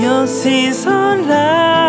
Yosis 0.02 0.82
on 0.86 1.18
love 1.28 1.83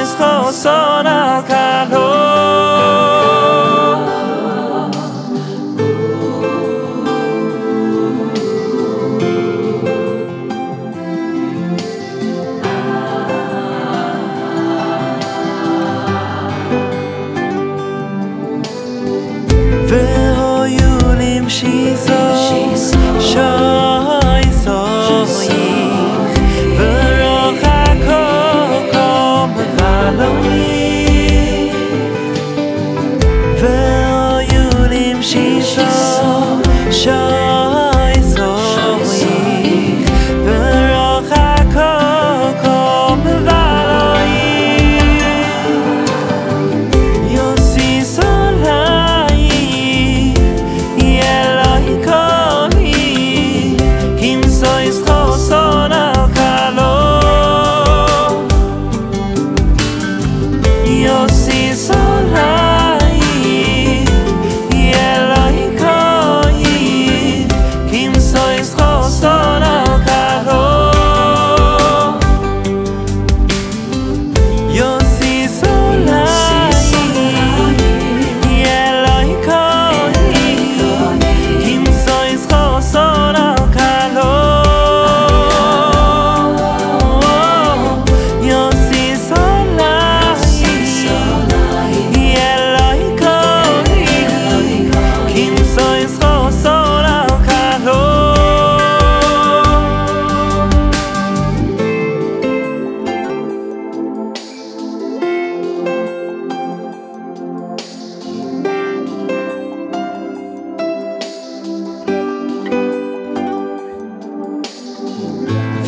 Kim 0.00 0.06
sois 0.06 0.52
son 0.52 1.06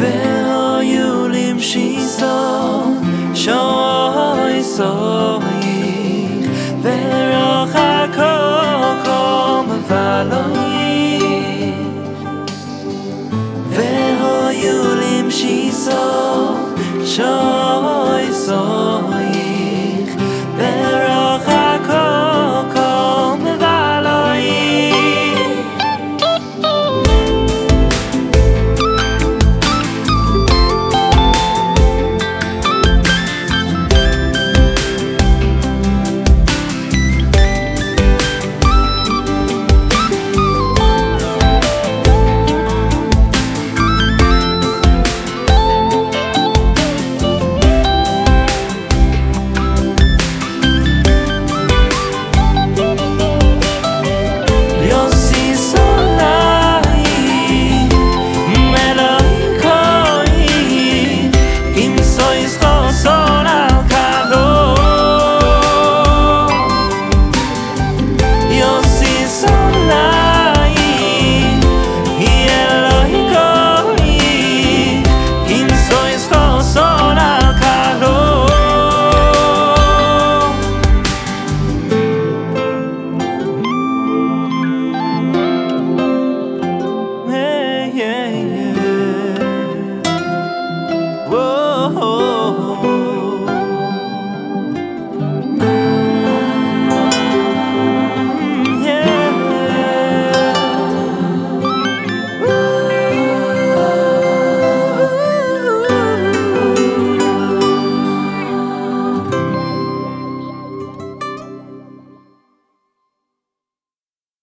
velu 0.03 0.83
yulim 0.95 1.59
שויסו 3.35 5.02